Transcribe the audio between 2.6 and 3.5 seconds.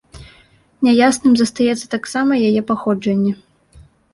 паходжанне.